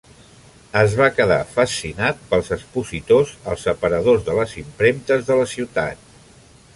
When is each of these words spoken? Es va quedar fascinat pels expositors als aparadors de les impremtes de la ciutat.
Es 0.79 0.93
va 1.01 1.09
quedar 1.17 1.37
fascinat 1.57 2.23
pels 2.31 2.49
expositors 2.57 3.35
als 3.53 3.65
aparadors 3.75 4.27
de 4.31 4.39
les 4.39 4.57
impremtes 4.63 5.29
de 5.29 5.41
la 5.43 5.47
ciutat. 5.57 6.13